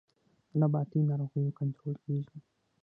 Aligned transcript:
د 0.49 0.51
نباتي 0.61 0.99
ناروغیو 1.09 1.55
کنټرول 1.59 1.95
کیږي 2.05 2.37